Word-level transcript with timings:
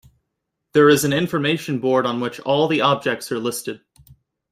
There 0.73 0.89
is 0.89 1.03
an 1.05 1.13
information 1.13 1.77
board 1.77 2.07
on 2.07 2.19
which 2.21 2.39
all 2.39 2.67
the 2.67 2.81
objects 2.81 3.31
are 3.31 3.37
listed. 3.37 3.81